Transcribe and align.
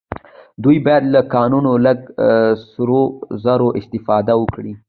دوی 0.63 0.77
باید 0.85 1.03
له 1.13 1.21
کانونو 1.33 1.71
لکه 1.85 2.03
سرو 2.71 3.01
زرو 3.43 3.69
استفاده 3.79 4.33
وکړي 4.37 4.73